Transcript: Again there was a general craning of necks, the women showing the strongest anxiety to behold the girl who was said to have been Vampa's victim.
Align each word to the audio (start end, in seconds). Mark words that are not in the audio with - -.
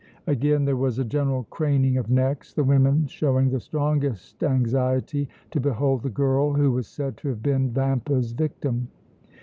Again 0.25 0.65
there 0.65 0.75
was 0.75 0.97
a 0.97 1.05
general 1.05 1.43
craning 1.51 1.95
of 1.95 2.09
necks, 2.09 2.55
the 2.55 2.63
women 2.63 3.05
showing 3.05 3.51
the 3.51 3.59
strongest 3.59 4.43
anxiety 4.43 5.29
to 5.51 5.59
behold 5.59 6.01
the 6.01 6.09
girl 6.09 6.53
who 6.53 6.71
was 6.71 6.87
said 6.87 7.17
to 7.17 7.27
have 7.29 7.43
been 7.43 7.69
Vampa's 7.69 8.31
victim. 8.31 8.87